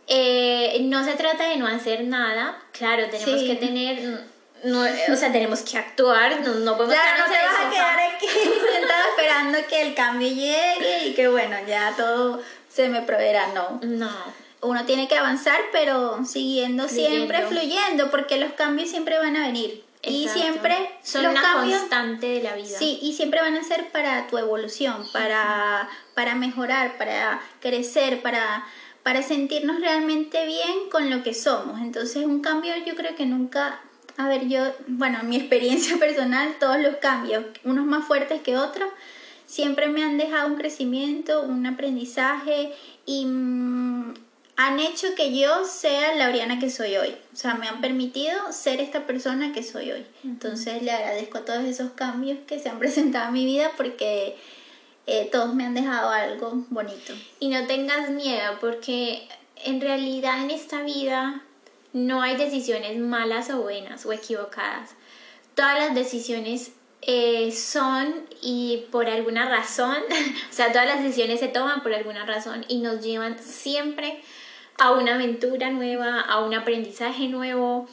Eh, 0.06 0.80
no 0.82 1.02
se 1.02 1.14
trata 1.14 1.48
de 1.48 1.56
no 1.56 1.66
hacer 1.66 2.04
nada, 2.04 2.62
claro, 2.72 3.08
tenemos 3.08 3.42
que 3.42 3.54
tener, 3.54 4.26
no, 4.64 4.82
o 4.82 5.16
sea, 5.16 5.32
tenemos 5.32 5.62
que 5.62 5.78
actuar, 5.78 6.42
no, 6.42 6.56
no 6.56 6.76
podemos 6.76 6.94
claro, 6.94 7.26
no 7.26 7.34
se 7.34 7.42
vas 7.42 7.66
a 7.66 7.70
quedar 7.70 7.98
aquí 8.00 8.26
sentada 8.74 9.04
esperando 9.16 9.58
que 9.66 9.80
el 9.80 9.94
cambio 9.94 10.28
llegue 10.28 11.06
y 11.06 11.14
que 11.14 11.28
bueno, 11.28 11.56
ya 11.66 11.94
todo 11.96 12.42
se 12.70 12.90
me 12.90 13.00
proveerá, 13.00 13.46
no. 13.54 13.80
No 13.82 14.43
uno 14.64 14.84
tiene 14.84 15.08
que 15.08 15.16
avanzar, 15.16 15.60
pero 15.72 16.24
siguiendo 16.24 16.88
siempre 16.88 17.46
fluyendo, 17.46 18.10
porque 18.10 18.38
los 18.38 18.52
cambios 18.52 18.90
siempre 18.90 19.18
van 19.18 19.36
a 19.36 19.46
venir. 19.46 19.84
Y 20.06 20.28
siempre 20.28 20.76
son 21.02 21.26
una 21.26 21.42
constante 21.54 22.26
de 22.26 22.42
la 22.42 22.54
vida. 22.54 22.78
Sí, 22.78 22.98
y 23.00 23.14
siempre 23.14 23.40
van 23.40 23.56
a 23.56 23.62
ser 23.62 23.90
para 23.90 24.26
tu 24.26 24.36
evolución, 24.36 25.06
para, 25.12 25.88
para 26.14 26.34
mejorar, 26.34 26.98
para 26.98 27.40
crecer, 27.60 28.20
para, 28.20 28.66
para 29.02 29.22
sentirnos 29.22 29.80
realmente 29.80 30.44
bien 30.46 30.90
con 30.90 31.08
lo 31.10 31.22
que 31.22 31.32
somos. 31.32 31.80
Entonces, 31.80 32.26
un 32.26 32.40
cambio 32.40 32.74
yo 32.84 32.94
creo 32.96 33.16
que 33.16 33.24
nunca, 33.24 33.80
a 34.18 34.28
ver, 34.28 34.46
yo, 34.46 34.60
bueno, 34.88 35.20
en 35.20 35.28
mi 35.28 35.36
experiencia 35.38 35.96
personal, 35.96 36.56
todos 36.60 36.78
los 36.78 36.96
cambios, 36.96 37.44
unos 37.64 37.86
más 37.86 38.06
fuertes 38.06 38.42
que 38.42 38.58
otros, 38.58 38.90
siempre 39.46 39.88
me 39.88 40.04
han 40.04 40.18
dejado 40.18 40.48
un 40.48 40.56
crecimiento, 40.56 41.42
un 41.42 41.64
aprendizaje 41.66 42.74
y 43.06 43.24
mm, 43.24 44.14
han 44.56 44.78
hecho 44.78 45.14
que 45.16 45.36
yo 45.36 45.64
sea 45.64 46.14
la 46.14 46.28
Oriana 46.28 46.58
que 46.58 46.70
soy 46.70 46.96
hoy. 46.96 47.16
O 47.32 47.36
sea, 47.36 47.54
me 47.54 47.66
han 47.66 47.80
permitido 47.80 48.52
ser 48.52 48.80
esta 48.80 49.06
persona 49.06 49.52
que 49.52 49.62
soy 49.62 49.90
hoy. 49.90 50.06
Entonces 50.22 50.82
le 50.82 50.92
agradezco 50.92 51.38
a 51.38 51.44
todos 51.44 51.64
esos 51.64 51.92
cambios 51.92 52.38
que 52.46 52.58
se 52.60 52.68
han 52.68 52.78
presentado 52.80 53.28
en 53.28 53.34
mi 53.34 53.44
vida 53.44 53.72
porque 53.76 54.36
eh, 55.06 55.28
todos 55.32 55.54
me 55.54 55.64
han 55.64 55.74
dejado 55.74 56.10
algo 56.10 56.64
bonito. 56.70 57.14
Y 57.40 57.48
no 57.48 57.66
tengas 57.66 58.10
miedo 58.10 58.58
porque 58.60 59.26
en 59.64 59.80
realidad 59.80 60.42
en 60.42 60.50
esta 60.50 60.82
vida 60.82 61.42
no 61.92 62.22
hay 62.22 62.36
decisiones 62.36 62.96
malas 62.98 63.50
o 63.50 63.62
buenas 63.62 64.06
o 64.06 64.12
equivocadas. 64.12 64.90
Todas 65.54 65.78
las 65.78 65.94
decisiones 65.94 66.72
eh, 67.02 67.52
son 67.52 68.24
y 68.40 68.86
por 68.90 69.08
alguna 69.08 69.48
razón, 69.48 69.96
o 70.50 70.52
sea, 70.52 70.72
todas 70.72 70.86
las 70.86 71.02
decisiones 71.02 71.40
se 71.40 71.48
toman 71.48 71.82
por 71.82 71.92
alguna 71.92 72.24
razón 72.24 72.64
y 72.68 72.78
nos 72.78 73.02
llevan 73.02 73.38
siempre 73.38 74.22
a 74.78 74.92
una 74.92 75.14
aventura 75.14 75.70
nueva, 75.70 76.20
a 76.20 76.40
un 76.40 76.54
aprendizaje 76.54 77.28
nuevo. 77.28 77.88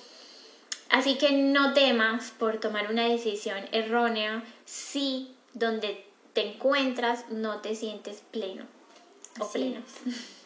Así 0.89 1.17
que 1.17 1.31
no 1.31 1.73
temas 1.73 2.31
por 2.31 2.59
tomar 2.59 2.91
una 2.91 3.07
decisión 3.07 3.59
errónea 3.71 4.43
si 4.65 5.31
donde 5.53 6.05
te 6.33 6.53
encuentras 6.53 7.29
no 7.29 7.57
te 7.57 7.75
sientes 7.75 8.23
pleno 8.31 8.65
o 9.39 9.49
pleno. 9.51 9.81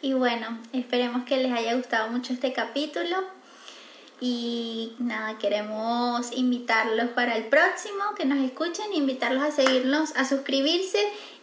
Y 0.00 0.12
bueno, 0.12 0.58
esperemos 0.72 1.24
que 1.24 1.38
les 1.38 1.52
haya 1.52 1.74
gustado 1.74 2.08
mucho 2.10 2.32
este 2.32 2.52
capítulo. 2.52 3.16
Y 4.20 4.94
nada, 4.98 5.38
queremos 5.38 6.30
invitarlos 6.32 7.10
para 7.10 7.36
el 7.36 7.46
próximo, 7.46 8.14
que 8.16 8.24
nos 8.24 8.38
escuchen, 8.38 8.92
invitarlos 8.92 9.42
a 9.42 9.50
seguirnos, 9.50 10.16
a 10.16 10.24
suscribirse 10.24 10.98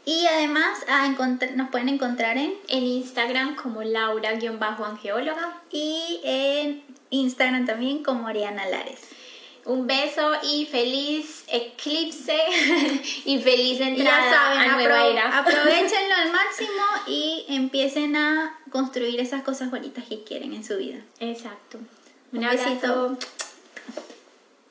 y 0.05 0.27
además 0.27 0.79
a 0.87 1.07
nos 1.55 1.69
pueden 1.69 1.89
encontrar 1.89 2.37
en, 2.37 2.53
en 2.67 2.83
Instagram 2.83 3.55
como 3.55 3.81
Laura-angeóloga 3.83 5.61
y 5.71 6.21
en 6.23 6.83
Instagram 7.09 7.65
también 7.65 8.03
como 8.03 8.27
Ariana 8.27 8.67
Lares. 8.67 9.01
Un 9.65 9.87
beso 9.87 10.33
y 10.43 10.67
feliz 10.67 11.43
eclipse 11.47 12.37
y 13.25 13.39
feliz 13.39 13.81
entrada 13.81 14.51
a 14.51 14.75
nueva 14.75 15.07
era. 15.07 15.39
Aprovechenlo 15.39 16.15
al 16.15 16.31
máximo 16.31 16.83
y 17.07 17.45
empiecen 17.49 18.15
a 18.15 18.59
construir 18.69 19.19
esas 19.19 19.41
cosas 19.41 19.71
bonitas 19.71 20.03
que 20.05 20.23
quieren 20.23 20.53
en 20.53 20.63
su 20.63 20.77
vida. 20.77 20.99
Exacto. 21.19 21.79
Un, 22.31 22.43
Un 22.43 22.49
besito. 22.51 23.17